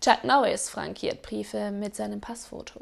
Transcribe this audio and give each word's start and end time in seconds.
Chuck 0.00 0.22
Norris 0.22 0.70
frankiert 0.70 1.22
Briefe 1.22 1.70
mit 1.72 1.96
seinem 1.96 2.20
Passfoto. 2.20 2.80